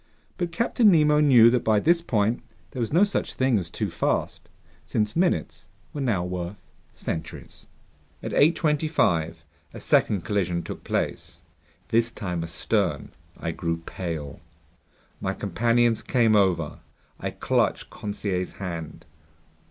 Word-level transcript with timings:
But 0.39 0.51
Captain 0.51 0.89
Nemo 0.89 1.19
knew 1.19 1.51
that 1.51 1.63
by 1.63 1.79
this 1.79 2.01
point 2.01 2.41
there 2.71 2.79
was 2.79 2.91
no 2.91 3.03
such 3.03 3.35
thing 3.35 3.59
as 3.59 3.69
too 3.69 3.91
fast, 3.91 4.49
since 4.83 5.15
minutes 5.15 5.67
were 5.93 6.01
now 6.01 6.23
worth 6.23 6.59
centuries. 6.95 7.67
At 8.23 8.31
8:25 8.31 9.35
a 9.75 9.79
second 9.79 10.21
collision 10.21 10.63
took 10.63 10.83
place. 10.83 11.43
This 11.89 12.09
time 12.09 12.43
astern. 12.43 13.11
I 13.39 13.51
grew 13.51 13.83
pale. 13.85 14.39
My 15.19 15.35
companions 15.35 16.01
came 16.01 16.35
over. 16.35 16.79
I 17.19 17.29
clutched 17.29 17.91
Conseil's 17.91 18.53
hand. 18.53 19.05